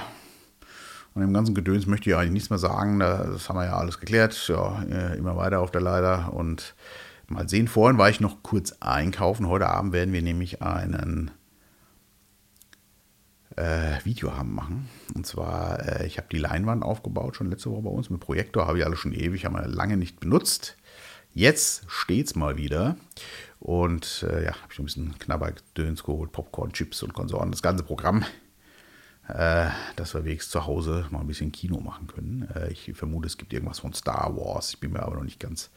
und 1.19 1.23
dem 1.23 1.35
ganzen 1.35 1.55
Gedöns 1.55 1.87
möchte 1.87 2.11
ich 2.11 2.17
eigentlich 2.17 2.31
nichts 2.31 2.51
mehr 2.51 2.61
sagen. 2.61 3.01
Das 3.01 3.49
haben 3.49 3.57
wir 3.57 3.65
ja 3.65 3.77
alles 3.77 3.99
geklärt. 3.99 4.47
Ja, 4.47 4.83
äh, 4.85 5.19
immer 5.19 5.37
weiter 5.37 5.61
auf 5.61 5.73
der 5.73 5.81
Leiter. 5.81 6.33
Und 6.33 6.77
mal 7.27 7.49
sehen, 7.49 7.67
vorhin 7.67 7.99
war 7.99 8.09
ich 8.09 8.21
noch 8.21 8.45
kurz 8.45 8.77
einkaufen. 8.79 9.49
Heute 9.49 9.69
Abend 9.69 9.93
werden 9.93 10.13
wir 10.13 10.23
nämlich 10.23 10.63
einen 10.63 11.33
äh, 13.57 14.05
Videoabend 14.05 14.55
machen. 14.55 14.89
Und 15.15 15.27
zwar, 15.27 15.85
äh, 15.85 16.07
ich 16.07 16.19
habe 16.19 16.29
die 16.31 16.39
Leinwand 16.39 16.85
aufgebaut, 16.85 17.35
schon 17.35 17.51
letzte 17.51 17.73
Woche 17.73 17.83
bei 17.83 17.91
uns 17.91 18.11
mit 18.11 18.21
Projektor. 18.21 18.69
Habe 18.69 18.79
ich 18.79 18.87
alle 18.87 18.97
schon 18.97 19.13
ewig, 19.13 19.45
haben 19.45 19.57
wir 19.57 19.67
lange 19.67 19.97
nicht 19.97 20.21
benutzt. 20.21 20.77
Jetzt 21.35 21.85
steht 21.89 22.27
es 22.29 22.37
mal 22.37 22.57
wieder. 22.57 22.97
Und 23.61 24.25
äh, 24.29 24.45
ja, 24.45 24.53
habe 24.53 24.73
ich 24.73 24.79
ein 24.79 24.85
bisschen 24.85 25.19
Knabbergedöns 25.19 26.05
geholt, 26.05 26.33
Popcorn, 26.33 26.73
Chips 26.73 27.03
und 27.03 27.13
Konsorten, 27.13 27.51
das 27.51 27.63
ganze 27.63 27.83
Programm, 27.83 28.25
äh, 29.29 29.67
dass 29.97 30.15
wir 30.15 30.25
wenigstens 30.25 30.53
zu 30.53 30.67
Hause 30.67 31.07
mal 31.11 31.21
ein 31.21 31.27
bisschen 31.27 31.51
Kino 31.51 31.81
machen 31.81 32.07
können. 32.07 32.49
Äh, 32.55 32.71
ich 32.71 32.93
vermute, 32.95 33.27
es 33.27 33.37
gibt 33.37 33.53
irgendwas 33.53 33.81
von 33.81 33.93
Star 33.93 34.37
Wars, 34.37 34.71
ich 34.71 34.81
bin 34.81 34.93
mir 34.93 35.03
aber 35.03 35.17
noch 35.17 35.25
nicht 35.25 35.41
ganz, 35.41 35.71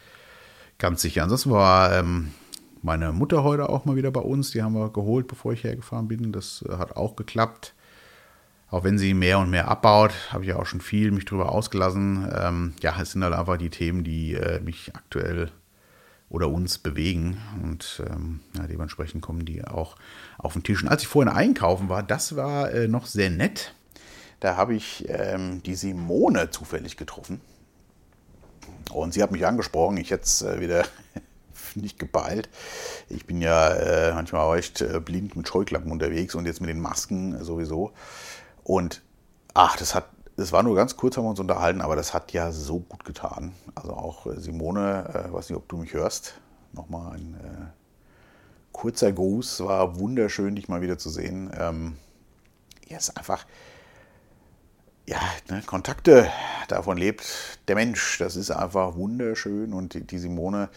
ganz 0.78 1.02
sicher. 1.02 1.24
Ansonsten 1.24 1.50
war 1.50 1.92
ähm, 1.98 2.32
meine 2.84 3.12
Mutter 3.12 3.44
heute 3.44 3.70
auch 3.70 3.86
mal 3.86 3.96
wieder 3.96 4.12
bei 4.12 4.22
uns. 4.22 4.52
Die 4.52 4.62
haben 4.62 4.74
wir 4.74 4.90
geholt, 4.90 5.28
bevor 5.28 5.54
ich 5.54 5.64
hergefahren 5.64 6.08
bin. 6.08 6.32
Das 6.32 6.64
äh, 6.68 6.74
hat 6.74 6.96
auch 6.96 7.16
geklappt. 7.16 7.74
Auch 8.70 8.86
wenn 8.86 8.98
sie 8.98 9.14
mehr 9.14 9.40
und 9.40 9.50
mehr 9.50 9.68
abbaut, 9.68 10.14
habe 10.32 10.44
ich 10.44 10.50
ja 10.50 10.56
auch 10.56 10.66
schon 10.66 10.80
viel 10.80 11.12
mich 11.12 11.26
drüber 11.26 11.52
ausgelassen. 11.52 12.32
Ähm, 12.34 12.74
ja, 12.82 12.96
es 13.02 13.12
sind 13.12 13.24
halt 13.24 13.34
einfach 13.34 13.58
die 13.58 13.70
Themen, 13.70 14.04
die 14.06 14.34
äh, 14.34 14.62
mich 14.62 14.96
aktuell 14.96 15.52
oder 16.32 16.50
uns 16.50 16.78
bewegen. 16.78 17.38
Und 17.62 18.02
ähm, 18.10 18.40
ja, 18.58 18.66
dementsprechend 18.66 19.22
kommen 19.22 19.46
die 19.46 19.64
auch 19.64 19.98
auf 20.38 20.54
den 20.54 20.64
Tisch. 20.64 20.82
Und 20.82 20.90
als 20.90 21.04
ich 21.04 21.08
vorhin 21.08 21.32
einkaufen 21.32 21.90
war, 21.90 22.02
das 22.02 22.36
war 22.36 22.72
äh, 22.72 22.88
noch 22.88 23.06
sehr 23.06 23.30
nett. 23.30 23.76
Da 24.40 24.56
habe 24.56 24.74
ich 24.74 25.06
ähm, 25.10 25.62
die 25.64 25.76
Simone 25.76 26.50
zufällig 26.50 26.98
getroffen. 26.98 27.42
Und 28.92 29.14
sie 29.14 29.22
hat 29.22 29.32
mich 29.32 29.46
angesprochen. 29.46 29.98
Ich 29.98 30.10
hätte 30.10 30.24
es 30.24 30.42
äh, 30.42 30.60
wieder 30.62 30.86
nicht 31.76 32.00
geballt. 32.00 32.50
Ich 33.10 33.26
bin 33.26 33.42
ja 33.42 33.70
äh, 33.70 34.14
manchmal 34.14 34.58
echt 34.58 34.82
äh, 34.82 35.00
blind 35.04 35.36
mit 35.36 35.48
Scheuklappen 35.48 35.92
unterwegs 35.92 36.34
und 36.34 36.46
jetzt 36.46 36.62
mit 36.62 36.70
den 36.70 36.80
Masken 36.80 37.44
sowieso. 37.44 37.92
Und 38.64 39.02
ach, 39.54 39.76
das 39.76 39.96
hat, 39.96 40.10
das 40.38 40.52
war 40.52 40.64
nur 40.64 40.76
ganz 40.76 40.98
kurz, 40.98 41.18
haben 41.18 41.26
wir 41.26 41.30
uns 41.30 41.40
unterhalten, 41.40 41.82
aber 41.82 41.96
das 41.96 42.14
hat 42.14 42.32
ja 42.32 42.52
so 42.52 42.80
gut 42.80 43.06
getan. 43.06 43.54
Also 43.76 43.94
auch 43.94 44.26
äh, 44.28 44.40
Simone, 44.40 45.10
äh, 45.14 45.34
weiß 45.34 45.50
nicht, 45.50 45.58
ob 45.58 45.68
du 45.68 45.78
mich 45.78 45.94
hörst, 45.94 46.36
nochmal 46.74 47.16
ein 47.16 47.36
äh, 47.36 47.66
kurzer 48.72 49.12
Gruß, 49.12 49.62
war 49.62 50.00
wunderschön, 50.00 50.56
dich 50.56 50.70
mal 50.70 50.82
wieder 50.82 50.98
zu 50.98 51.10
sehen. 51.10 51.52
Ähm, 51.58 51.98
ja, 52.88 52.98
ist 52.98 53.18
einfach, 53.18 53.46
ja, 55.08 55.20
ne, 55.50 55.62
Kontakte, 55.66 56.30
davon 56.68 56.98
lebt 56.98 57.60
der 57.68 57.76
Mensch. 57.76 58.18
Das 58.18 58.36
ist 58.36 58.52
einfach 58.52 58.96
wunderschön. 58.96 59.74
Und 59.74 59.94
die, 59.94 60.02
die 60.02 60.20
Simone, 60.20 60.70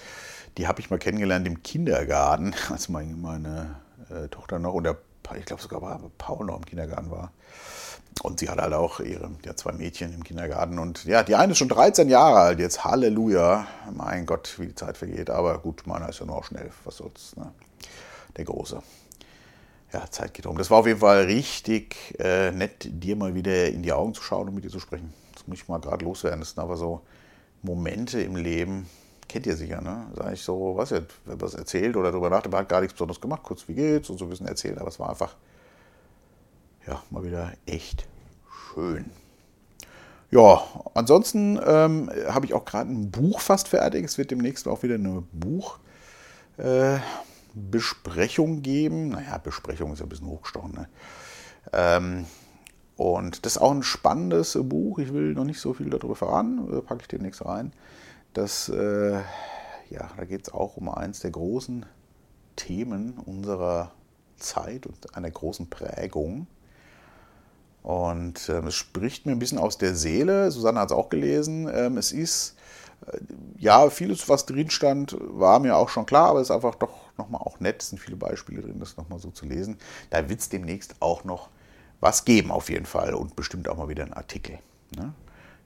die 0.59 0.67
habe 0.67 0.81
ich 0.81 0.91
mal 0.91 0.99
kennengelernt 0.99 1.47
im 1.47 1.63
Kindergarten, 1.63 2.55
als 2.71 2.89
meine, 2.89 3.15
meine 3.15 3.77
äh, 4.11 4.29
Tochter 4.29 4.59
noch 4.59 4.75
und 4.75 4.85
der, 4.85 4.99
ich 5.39 5.45
glaube 5.45 5.63
sogar 5.63 6.01
Paul 6.19 6.47
noch 6.47 6.57
im 6.57 6.67
Kindergarten 6.67 7.11
war. 7.11 7.33
Und 8.23 8.41
sie 8.41 8.49
hat 8.49 8.59
halt 8.59 8.73
auch 8.73 9.01
ihre 9.01 9.31
ja, 9.45 9.57
zwei 9.57 9.73
Mädchen 9.73 10.15
im 10.15 10.25
Kindergarten. 10.25 10.79
Und 10.79 11.05
ja, 11.05 11.23
die 11.23 11.35
eine 11.35 11.53
ist 11.53 11.59
schon 11.59 11.69
13 11.69 12.09
Jahre 12.09 12.39
alt 12.39 12.59
jetzt. 12.59 12.85
Halleluja. 12.85 13.67
Mein 13.93 14.25
Gott, 14.25 14.55
wie 14.59 14.69
die 14.69 14.75
Zeit 14.75 14.97
vergeht. 14.97 15.31
Aber 15.31 15.59
gut, 15.59 15.87
meiner 15.87 16.09
ist 16.09 16.21
ja 16.21 16.27
nur 16.27 16.37
auch 16.37 16.45
schnell. 16.45 16.71
Was 16.85 16.99
soll's, 16.99 17.37
ne? 17.37 17.53
Der 18.37 18.45
Große. 18.45 18.83
Ja, 19.93 20.11
Zeit 20.11 20.35
geht 20.35 20.47
um. 20.47 20.57
Das 20.57 20.71
war 20.71 20.79
auf 20.79 20.87
jeden 20.87 21.01
Fall 21.01 21.25
richtig 21.25 21.97
äh, 22.19 22.51
nett, 22.51 22.89
dir 22.89 23.17
mal 23.17 23.35
wieder 23.35 23.69
in 23.69 23.83
die 23.83 23.93
Augen 23.93 24.15
zu 24.15 24.23
schauen 24.23 24.49
und 24.49 24.55
mit 24.55 24.65
dir 24.65 24.71
zu 24.71 24.81
sprechen. 24.81 25.13
Das 25.35 25.47
muss 25.47 25.59
ich 25.59 25.69
mal 25.69 25.79
gerade 25.79 26.05
loswerden. 26.05 26.41
Das 26.41 26.51
sind 26.51 26.61
aber 26.61 26.77
so 26.77 27.03
Momente 27.63 28.21
im 28.21 28.37
Leben, 28.37 28.89
kennt 29.29 29.47
ihr 29.47 29.57
sicher, 29.57 29.81
ne? 29.81 30.07
Sag 30.17 30.33
ich 30.33 30.43
so, 30.43 30.77
was 30.77 30.91
jetzt, 30.91 31.15
wenn 31.25 31.41
was 31.41 31.55
erzählt 31.55 31.97
oder 31.97 32.11
darüber 32.11 32.31
nachdenkt, 32.31 32.57
hat 32.57 32.69
gar 32.69 32.81
nichts 32.81 32.95
Besonderes 32.95 33.21
gemacht, 33.21 33.43
kurz 33.43 33.67
wie 33.69 33.75
geht's 33.75 34.11
und 34.11 34.19
so 34.19 34.27
ein 34.27 34.31
bisschen 34.31 34.47
erzählt, 34.47 34.79
aber 34.79 34.89
es 34.89 34.99
war 34.99 35.11
einfach 35.11 35.35
ja, 36.87 37.03
mal 37.11 37.25
wieder 37.25 37.53
echt 37.67 38.07
schön. 38.75 39.11
Ja, 40.31 40.63
ansonsten 40.95 41.61
ähm, 41.65 42.11
habe 42.29 42.47
ich 42.47 42.55
auch 42.55 42.65
gerade 42.65 42.91
ein 42.91 43.11
Buch 43.11 43.41
fast 43.41 43.69
fertig. 43.69 44.05
Es 44.05 44.19
wird 44.19 44.33
demnächst 44.33 44.67
auch 44.67 44.83
wieder 44.83 44.97
eine 44.97 45.23
Buchbesprechung 46.57 48.59
äh, 48.59 48.61
geben. 48.61 49.11
Naja, 49.11 49.39
Besprechung 49.39 49.93
ist 49.93 50.01
ja 50.01 50.07
ein 50.07 50.09
bisschen 50.09 50.27
hochgestochen. 50.27 50.73
Ne? 50.73 50.89
Ähm, 51.73 52.27
und 52.97 53.47
das 53.47 53.57
ist 53.57 53.63
auch 53.63 53.71
ein 53.71 53.83
spannendes 53.83 54.59
Buch. 54.61 54.99
Ich 54.99 55.13
will 55.13 55.35
noch 55.35 55.45
nicht 55.45 55.61
so 55.61 55.73
viel 55.73 55.91
darüber 55.91 56.17
verraten, 56.17 56.79
äh, 56.79 56.81
packe 56.81 57.03
ich 57.03 57.09
demnächst 57.09 57.45
rein. 57.45 57.73
Das, 58.33 58.69
äh, 58.69 59.21
ja, 59.91 60.11
da 60.17 60.25
geht 60.25 60.49
es 60.49 60.53
auch 60.53 60.77
um 60.77 60.89
eins 60.89 61.21
der 61.21 61.31
großen 61.31 61.87
Themen 62.57 63.15
unserer 63.25 63.93
Zeit 64.37 64.87
und 64.87 65.17
einer 65.17 65.31
großen 65.31 65.71
Prägung. 65.71 66.49
Und 67.85 68.49
ähm, 68.49 68.69
es 68.69 68.75
spricht 68.75 69.27
mir 69.27 69.33
ein 69.33 69.39
bisschen 69.39 69.59
aus 69.59 69.77
der 69.77 69.95
Seele. 69.95 70.51
Susanne 70.51 70.81
hat 70.81 70.91
es 70.91 70.97
auch 70.97 71.11
gelesen. 71.11 71.71
Ähm, 71.71 71.99
es 71.99 72.13
ist, 72.13 72.57
äh, 73.07 73.19
ja, 73.59 73.91
vieles, 73.91 74.27
was 74.27 74.47
drin 74.47 74.71
stand, 74.71 75.15
war 75.21 75.59
mir 75.59 75.77
auch 75.77 75.91
schon 75.91 76.07
klar, 76.07 76.31
aber 76.31 76.41
es 76.41 76.49
ist 76.49 76.51
einfach 76.51 76.77
doch 76.77 76.95
nochmal 77.19 77.43
auch 77.43 77.61
nett. 77.61 77.83
Es 77.83 77.91
sind 77.91 77.99
viele 77.99 78.17
Beispiele 78.17 78.63
drin, 78.63 78.81
das 78.81 78.97
nochmal 78.97 79.19
so 79.19 79.31
zu 79.31 79.45
lesen. 79.45 79.77
Da 80.09 80.31
wird 80.31 80.41
es 80.41 80.49
demnächst 80.49 80.95
auch 81.01 81.25
noch 81.25 81.51
was 82.01 82.25
geben, 82.25 82.51
auf 82.51 82.71
jeden 82.71 82.87
Fall. 82.87 83.13
Und 83.13 83.37
bestimmt 83.37 83.69
auch 83.69 83.77
mal 83.77 83.91
wieder 83.91 84.05
ein 84.05 84.15
Artikel. 84.15 84.59
Ne? 84.97 85.13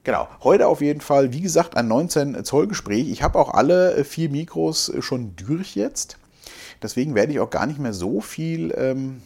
Genau, 0.03 0.27
heute 0.43 0.67
auf 0.67 0.81
jeden 0.81 1.01
Fall, 1.01 1.31
wie 1.31 1.41
gesagt, 1.41 1.77
ein 1.77 1.87
19 1.87 2.43
Zoll 2.43 2.67
Gespräch. 2.67 3.09
Ich 3.09 3.23
habe 3.23 3.39
auch 3.39 3.53
alle 3.53 3.95
äh, 3.95 4.03
vier 4.03 4.29
Mikros 4.29 4.89
äh, 4.89 5.01
schon 5.01 5.37
durch 5.37 5.73
jetzt. 5.75 6.17
Deswegen 6.83 7.15
werde 7.15 7.31
ich 7.31 7.39
auch 7.39 7.49
gar 7.49 7.65
nicht 7.65 7.79
mehr 7.79 7.93
so 7.93 8.19
viel 8.19 8.73
ähm, 8.77 9.21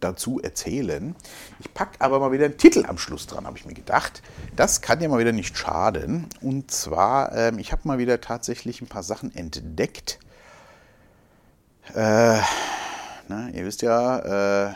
dazu 0.00 0.40
erzählen. 0.40 1.14
Ich 1.60 1.72
packe 1.74 2.00
aber 2.00 2.20
mal 2.20 2.32
wieder 2.32 2.46
einen 2.46 2.58
Titel 2.58 2.84
am 2.86 2.98
Schluss 2.98 3.26
dran, 3.26 3.46
habe 3.46 3.58
ich 3.58 3.66
mir 3.66 3.74
gedacht. 3.74 4.22
Das 4.56 4.80
kann 4.80 5.00
ja 5.00 5.08
mal 5.08 5.18
wieder 5.18 5.32
nicht 5.32 5.56
schaden. 5.56 6.26
Und 6.40 6.70
zwar, 6.70 7.34
ähm, 7.34 7.58
ich 7.58 7.72
habe 7.72 7.82
mal 7.86 7.98
wieder 7.98 8.20
tatsächlich 8.20 8.80
ein 8.80 8.88
paar 8.88 9.02
Sachen 9.02 9.34
entdeckt. 9.34 10.18
Äh, 11.94 12.40
na, 13.28 13.48
ihr 13.52 13.64
wisst 13.64 13.82
ja, 13.82 14.68
äh, 14.68 14.74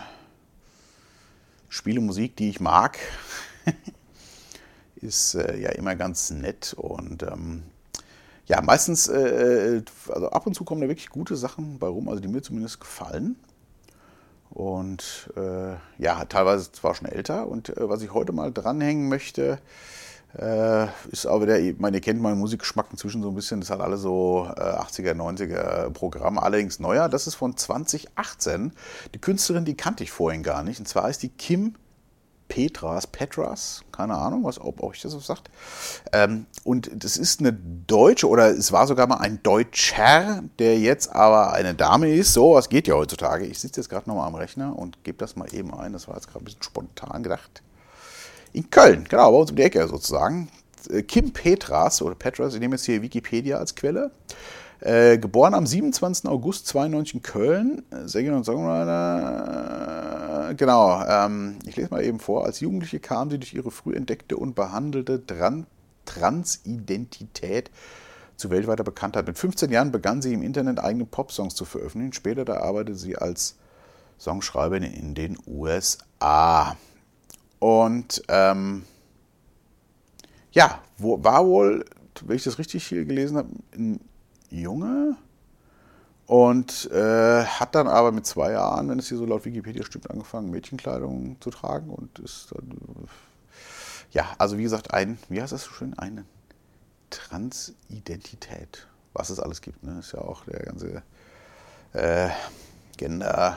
Spiele, 1.69 2.01
Musik, 2.01 2.37
die 2.37 2.49
ich 2.51 2.61
mag, 2.61 2.99
ist 4.97 5.35
äh, 5.35 5.59
ja 5.59 5.71
immer 5.71 5.97
ganz 5.97 6.31
nett 6.31 6.75
und 6.75 7.23
ähm, 7.23 7.63
ja, 8.47 8.63
meistens, 8.63 9.09
äh, 9.09 9.83
also 10.09 10.31
ab 10.31 10.47
und 10.47 10.55
zu 10.55 10.65
kommen 10.65 10.81
da 10.81 10.89
wirklich 10.89 11.11
gute 11.11 11.37
Sachen 11.37 11.79
bei 11.79 11.87
rum, 11.87 12.09
also 12.09 12.21
die 12.21 12.29
mir 12.29 12.41
zumindest 12.41 12.81
gefallen. 12.81 13.37
Und 14.51 15.31
äh, 15.37 15.75
ja, 15.99 16.25
teilweise 16.25 16.73
zwar 16.73 16.95
schon 16.95 17.09
älter. 17.09 17.47
Und 17.47 17.71
äh, 17.71 17.89
was 17.89 18.03
ich 18.03 18.13
heute 18.13 18.33
mal 18.33 18.53
dranhängen 18.53 19.09
möchte, 19.09 19.59
äh, 20.37 20.87
ist 21.11 21.27
auch 21.27 21.41
wieder, 21.41 21.59
man, 21.79 21.95
ihr 21.95 22.01
kennt 22.01 22.21
meinen 22.21 22.39
Musikgeschmack 22.39 22.87
inzwischen 22.91 23.23
so 23.23 23.31
ein 23.31 23.35
bisschen, 23.35 23.61
das 23.61 23.71
hat 23.71 23.81
alle 23.81 23.97
so 23.97 24.47
80er, 24.47 25.11
äh, 25.11 25.15
90er 25.15 25.91
Programme, 25.91 26.43
allerdings 26.43 26.81
neuer. 26.81 27.09
Das 27.09 27.27
ist 27.27 27.35
von 27.35 27.57
2018. 27.57 28.73
Die 29.15 29.21
Künstlerin, 29.21 29.65
die 29.65 29.77
kannte 29.77 30.05
ich 30.05 30.11
vorhin 30.11 30.43
gar 30.43 30.63
nicht. 30.63 30.79
Und 30.79 30.87
zwar 30.87 31.09
ist 31.09 31.23
die 31.23 31.31
Kim 31.31 31.75
Petras, 32.49 33.07
Petras, 33.07 33.85
keine 33.93 34.17
Ahnung, 34.17 34.45
was, 34.45 34.61
ob 34.61 34.83
euch 34.83 35.03
das 35.03 35.13
so 35.13 35.21
sagt. 35.21 35.51
Ähm, 36.13 36.47
und 36.65 36.91
das 36.95 37.17
ist 37.17 37.41
eine 37.41 37.53
Deutsche, 37.53 38.29
oder 38.29 38.49
es 38.51 38.73
war 38.73 38.87
sogar 38.87 39.07
mal 39.07 39.19
ein 39.19 39.43
Deutscher, 39.43 40.43
der 40.59 40.79
jetzt 40.79 41.15
aber 41.15 41.53
eine 41.53 41.75
Dame 41.75 42.13
ist. 42.13 42.33
So, 42.33 42.55
was 42.55 42.69
geht 42.69 42.89
ja 42.89 42.95
heutzutage. 42.95 43.47
Ich 43.47 43.59
sitze 43.59 43.81
jetzt 43.81 43.91
gerade 43.91 44.09
nochmal 44.09 44.27
am 44.27 44.35
Rechner 44.35 44.77
und 44.77 45.05
gebe 45.05 45.19
das 45.19 45.37
mal 45.37 45.53
eben 45.55 45.73
ein. 45.75 45.93
Das 45.93 46.09
war 46.09 46.15
jetzt 46.15 46.29
gerade 46.29 46.43
ein 46.43 46.47
bisschen 46.47 46.63
spontan 46.63 47.23
gedacht. 47.23 47.63
In 48.53 48.71
Köln, 48.71 49.05
genau, 49.09 49.31
bei 49.31 49.39
uns 49.39 49.51
um 49.51 49.57
die 49.57 49.63
Ecke 49.63 49.87
sozusagen. 49.87 50.49
Äh, 50.91 51.03
Kim 51.03 51.33
Petras, 51.33 52.01
oder 52.03 52.15
Petras, 52.15 52.55
ich 52.55 52.61
nehme 52.61 52.77
jetzt 52.77 52.87
hier 52.87 53.03
Wikipedia 53.03 53.59
als 53.59 53.75
Quelle. 53.75 54.11
Äh, 54.81 55.19
geboren 55.19 55.55
am 55.55 55.67
27. 55.67 56.31
August 56.31 56.69
92 56.69 57.15
in 57.15 57.23
Köln, 57.23 57.83
Sängerin 58.05 58.39
und 58.39 58.45
Songwriter. 58.45 60.28
Genau, 60.57 61.05
ähm, 61.05 61.59
ich 61.67 61.77
lese 61.77 61.91
mal 61.91 62.05
eben 62.05 62.21
vor. 62.21 62.45
Als 62.45 62.61
Jugendliche 62.61 63.01
kam 63.01 63.31
sie 63.31 63.39
durch 63.39 63.55
ihre 63.55 63.71
früh 63.71 63.95
entdeckte 63.95 64.37
und 64.37 64.55
behandelte 64.55 65.25
Tran 65.27 65.67
Transidentität 66.05 67.71
zu 68.37 68.49
weltweiter 68.49 68.85
Bekanntheit. 68.85 69.27
Mit 69.27 69.37
15 69.37 69.71
Jahren 69.71 69.93
begann 69.93 70.23
sie 70.23 70.33
im 70.33 70.43
Internet 70.43 70.79
eigene 70.79 71.05
Popsongs 71.05 71.55
zu 71.55 71.67
veröffentlichen. 71.67 72.15
Später 72.15 72.47
da 72.47 72.61
arbeitete 72.61 72.97
sie 72.97 73.19
als 73.19 73.57
Songschreiberin 74.19 74.85
in 74.85 75.15
den 75.15 75.37
USA. 75.47 76.77
Und 77.59 78.23
ähm, 78.29 78.85
ja, 80.53 80.81
wo, 80.97 81.23
war 81.23 81.47
wohl, 81.47 81.85
wenn 82.25 82.37
ich 82.37 82.45
das 82.45 82.59
richtig 82.59 82.87
hier 82.87 83.05
gelesen 83.05 83.37
habe, 83.37 83.51
in 83.73 84.01
Junge 84.51 85.17
und 86.29 86.91
äh, 86.93 87.43
hat 87.43 87.75
dann 87.75 87.89
aber 87.89 88.13
mit 88.13 88.27
zwei 88.27 88.53
Jahren, 88.53 88.91
wenn 88.91 88.99
es 88.99 89.09
hier 89.09 89.17
so 89.17 89.25
laut 89.25 89.47
Wikipedia 89.47 89.83
stimmt, 89.83 90.11
angefangen, 90.11 90.51
Mädchenkleidung 90.51 91.41
zu 91.41 91.49
tragen 91.49 91.89
und 91.89 92.19
ist 92.19 92.49
dann, 92.55 92.79
ja, 94.11 94.27
also 94.37 94.59
wie 94.59 94.63
gesagt, 94.63 94.93
ein, 94.93 95.19
wie 95.31 95.41
heißt 95.41 95.55
das 95.55 95.65
so 95.65 95.71
schön, 95.71 95.99
eine 95.99 96.27
Transidentität, 97.09 98.87
was 99.15 99.31
es 99.31 99.41
alles 99.41 99.63
gibt, 99.63 99.83
ne? 99.83 100.01
ist 100.01 100.13
ja 100.13 100.21
auch 100.21 100.45
der 100.45 100.61
ganze 100.65 101.03
äh, 101.95 102.29
Gender. 102.99 103.57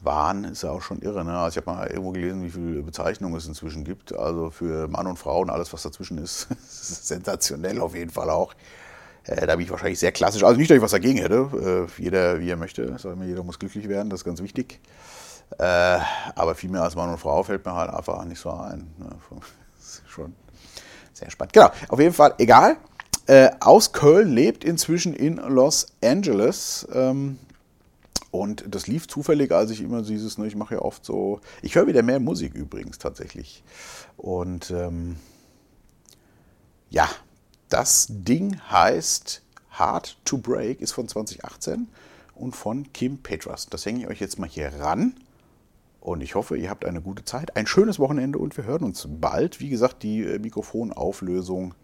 Wahn 0.00 0.44
ist 0.44 0.62
ja 0.62 0.70
auch 0.70 0.80
schon 0.80 1.02
irre. 1.02 1.24
Ne? 1.24 1.36
Also 1.36 1.58
ich 1.58 1.66
habe 1.66 1.76
mal 1.76 1.86
irgendwo 1.88 2.12
gelesen, 2.12 2.44
wie 2.44 2.50
viele 2.50 2.82
Bezeichnungen 2.82 3.36
es 3.36 3.46
inzwischen 3.46 3.82
gibt. 3.82 4.16
Also 4.16 4.50
für 4.50 4.86
Mann 4.86 5.08
und 5.08 5.18
Frau 5.18 5.40
und 5.40 5.50
alles, 5.50 5.72
was 5.72 5.82
dazwischen 5.82 6.18
ist. 6.18 6.46
sensationell 6.68 7.80
auf 7.80 7.96
jeden 7.96 8.12
Fall 8.12 8.30
auch. 8.30 8.54
Äh, 9.28 9.46
da 9.46 9.56
bin 9.56 9.64
ich 9.64 9.70
wahrscheinlich 9.70 9.98
sehr 9.98 10.12
klassisch. 10.12 10.42
Also 10.42 10.58
nicht, 10.58 10.70
dass 10.70 10.76
ich 10.76 10.82
was 10.82 10.90
dagegen 10.90 11.18
hätte. 11.18 11.86
Äh, 11.98 12.02
jeder, 12.02 12.40
wie 12.40 12.48
er 12.48 12.56
möchte. 12.56 12.96
jeder 13.24 13.42
muss 13.42 13.58
glücklich 13.58 13.88
werden, 13.88 14.08
das 14.10 14.20
ist 14.20 14.24
ganz 14.24 14.42
wichtig. 14.42 14.80
Äh, 15.58 15.98
aber 16.34 16.54
viel 16.54 16.70
mehr 16.70 16.82
als 16.82 16.96
Mann 16.96 17.10
und 17.10 17.18
Frau 17.18 17.42
fällt 17.42 17.64
mir 17.64 17.74
halt 17.74 17.90
einfach 17.90 18.24
nicht 18.24 18.40
so 18.40 18.50
ein. 18.50 18.90
Ne? 18.98 19.10
Das 19.78 20.00
ist 20.00 20.10
schon 20.10 20.34
sehr 21.14 21.30
spannend. 21.30 21.54
Genau, 21.54 21.70
auf 21.88 21.98
jeden 21.98 22.12
Fall, 22.12 22.34
egal. 22.36 22.76
Äh, 23.26 23.50
aus 23.60 23.92
Köln, 23.92 24.32
lebt 24.32 24.64
inzwischen 24.64 25.14
in 25.14 25.36
Los 25.36 25.86
Angeles. 26.04 26.86
Ähm, 26.92 27.38
und 28.30 28.64
das 28.68 28.86
lief 28.86 29.08
zufällig, 29.08 29.50
als 29.52 29.70
ich 29.70 29.80
immer 29.80 30.02
dieses, 30.02 30.36
ne, 30.36 30.46
ich 30.46 30.56
mache 30.56 30.74
ja 30.74 30.82
oft 30.82 31.04
so, 31.04 31.40
ich 31.62 31.74
höre 31.74 31.86
wieder 31.86 32.02
mehr 32.02 32.20
Musik 32.20 32.54
übrigens 32.54 32.98
tatsächlich. 32.98 33.62
Und 34.18 34.70
ähm, 34.70 35.16
ja, 36.90 37.08
das 37.68 38.06
Ding 38.08 38.60
heißt 38.70 39.42
Hard 39.70 40.16
to 40.24 40.38
Break, 40.38 40.80
ist 40.80 40.92
von 40.92 41.08
2018 41.08 41.88
und 42.34 42.56
von 42.56 42.92
Kim 42.92 43.18
Petras. 43.18 43.66
Das 43.66 43.84
hänge 43.84 44.00
ich 44.00 44.08
euch 44.08 44.20
jetzt 44.20 44.38
mal 44.38 44.48
hier 44.48 44.72
ran. 44.80 45.14
Und 46.00 46.22
ich 46.22 46.34
hoffe, 46.34 46.56
ihr 46.56 46.70
habt 46.70 46.84
eine 46.84 47.02
gute 47.02 47.24
Zeit, 47.24 47.56
ein 47.56 47.66
schönes 47.66 47.98
Wochenende 47.98 48.38
und 48.38 48.56
wir 48.56 48.64
hören 48.64 48.84
uns 48.84 49.06
bald. 49.08 49.60
Wie 49.60 49.68
gesagt, 49.68 50.02
die 50.02 50.22
äh, 50.22 50.38
Mikrofonauflösung 50.38 51.74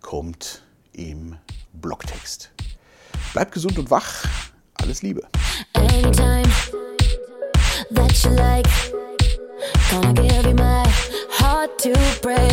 kommt 0.00 0.62
im 0.92 1.36
Blogtext. 1.72 2.52
Bleibt 3.32 3.52
gesund 3.52 3.78
und 3.78 3.90
wach. 3.90 4.24
Alles 4.74 5.02
Liebe. 5.02 5.26
Anytime 5.74 6.48
that 7.94 8.24
you 8.24 8.30
like, 8.30 8.66
gonna 9.90 10.12
give 10.14 10.48
you 10.48 10.54
my 10.54 10.84
heart 11.30 11.76
to 11.78 11.92
break. 12.22 12.51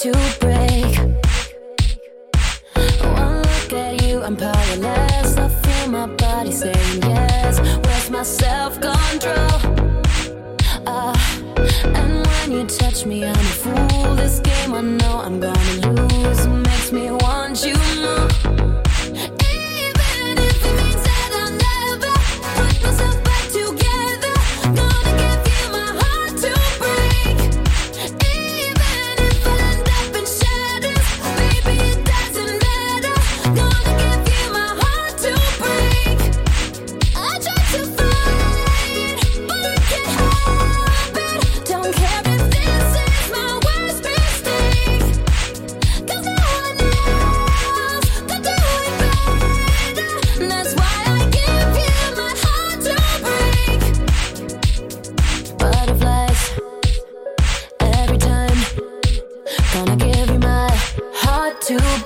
To 0.00 0.12
break. 0.40 0.96
One 3.02 3.42
look 3.42 3.72
at 3.74 4.02
you, 4.02 4.22
I'm 4.22 4.34
powerless. 4.34 5.36
I 5.36 5.48
feel 5.48 5.90
my 5.90 6.06
body 6.06 6.52
saying 6.52 7.02
yes. 7.02 7.60
Where's 7.84 8.08
my 8.08 8.22
self 8.22 8.80
control? 8.80 9.60
Ah, 10.86 11.12
and 11.84 12.26
when 12.26 12.52
you 12.52 12.66
touch 12.66 13.04
me, 13.04 13.26
I'm 13.26 13.34
a 13.34 13.56
fool. 13.62 13.99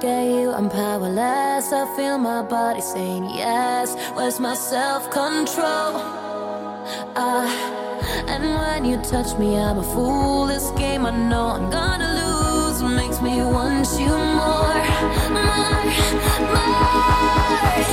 look 0.00 0.10
at 0.10 0.24
you, 0.24 0.50
I'm 0.50 0.70
powerless. 0.70 1.72
I 1.72 1.84
feel 1.96 2.16
my 2.18 2.42
body 2.42 2.80
saying 2.80 3.24
yes. 3.34 3.94
Where's 4.14 4.40
my 4.40 4.54
self 4.54 5.10
control? 5.10 5.92
Ah, 7.16 7.50
and 8.28 8.42
when 8.44 8.84
you 8.84 8.96
touch 9.02 9.38
me, 9.38 9.56
I'm 9.56 9.78
a 9.78 9.82
fool. 9.82 10.46
This 10.46 10.70
game 10.72 11.04
I 11.04 11.10
know 11.10 11.48
I'm 11.48 11.70
gonna 11.70 12.10
lose 12.20 12.82
makes 12.82 13.20
me 13.20 13.42
want 13.42 13.88
you 13.98 14.16
more, 14.38 14.80
more, 15.36 15.84
more. 16.54 17.89